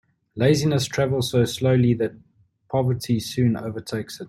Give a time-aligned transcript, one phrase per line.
[0.35, 2.13] Laziness travels so slowly that
[2.69, 4.19] poverty soon overtakes it.